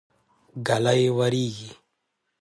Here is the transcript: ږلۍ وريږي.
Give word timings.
ږلۍ 0.65 1.03
وريږي. 1.17 1.69